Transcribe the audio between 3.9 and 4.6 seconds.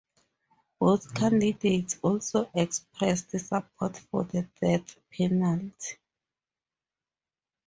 for the